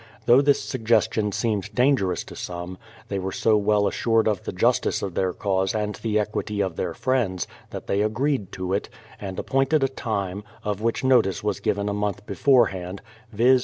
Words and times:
Though 0.25 0.41
this 0.41 0.59
sugges 0.65 1.13
tion 1.13 1.31
seemed 1.31 1.75
dangerous 1.75 2.23
to 2.23 2.35
some, 2.35 2.79
they 3.07 3.19
were 3.19 3.31
so 3.31 3.55
well 3.55 3.85
assured 3.87 4.27
of 4.27 4.45
the 4.45 4.51
justice 4.51 5.03
of 5.03 5.13
their 5.13 5.31
cause 5.31 5.75
and 5.75 5.93
the 5.93 6.17
equity 6.17 6.59
of 6.59 6.75
their 6.75 6.95
friends, 6.95 7.45
that 7.69 7.85
they 7.85 8.01
agreed 8.01 8.51
to 8.53 8.73
it, 8.73 8.89
and 9.19 9.37
appointed 9.37 9.83
a 9.83 9.87
time, 9.87 10.43
of 10.63 10.81
which 10.81 11.03
notice 11.03 11.43
was 11.43 11.59
given 11.59 11.87
a 11.87 11.93
month 11.93 12.25
beforehand, 12.25 13.03
viz. 13.31 13.59